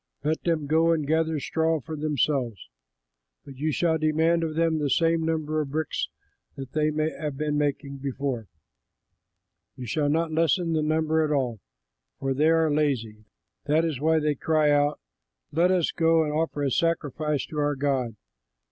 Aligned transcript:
Let 0.23 0.41
them 0.41 0.65
go 0.65 0.93
and 0.93 1.05
gather 1.05 1.39
straw 1.39 1.79
for 1.79 1.95
themselves. 1.95 2.69
But 3.45 3.57
you 3.57 3.71
shall 3.71 3.99
demand 3.99 4.43
of 4.43 4.55
them 4.55 4.79
the 4.79 4.89
same 4.89 5.21
number 5.23 5.61
of 5.61 5.69
bricks 5.69 6.09
that 6.55 6.71
they 6.71 6.87
have 7.19 7.37
been 7.37 7.55
making 7.55 7.97
before; 7.97 8.47
you 9.75 9.85
shall 9.85 10.09
not 10.09 10.31
lessen 10.31 10.73
the 10.73 10.81
number 10.81 11.23
at 11.23 11.29
all, 11.31 11.59
for 12.17 12.33
they 12.33 12.49
are 12.49 12.71
lazy; 12.71 13.25
that 13.65 13.85
is 13.85 13.99
why 13.99 14.17
they 14.17 14.33
cry 14.33 14.71
out, 14.71 14.99
'Let 15.51 15.69
us 15.69 15.91
go 15.91 16.23
and 16.23 16.33
offer 16.33 16.63
a 16.63 16.71
sacrifice 16.71 17.45
to 17.45 17.59
our 17.59 17.75
God.' 17.75 18.15